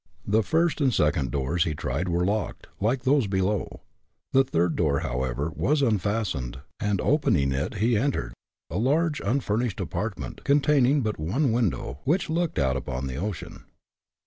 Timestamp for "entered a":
7.97-8.79